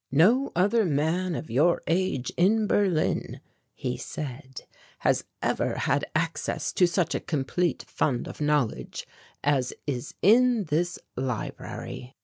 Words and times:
"No 0.11 0.51
other 0.55 0.83
man 0.83 1.35
of 1.35 1.51
your 1.51 1.83
age 1.85 2.31
in 2.35 2.65
Berlin," 2.65 3.39
he 3.75 3.97
said, 3.97 4.61
"has 5.01 5.25
ever 5.43 5.75
had 5.75 6.05
access 6.15 6.73
to 6.73 6.87
such 6.87 7.13
a 7.13 7.19
complete 7.19 7.83
fund 7.83 8.27
of 8.27 8.41
knowledge 8.41 9.07
as 9.43 9.75
is 9.85 10.15
in 10.23 10.63
this 10.69 10.97
library." 11.15 12.15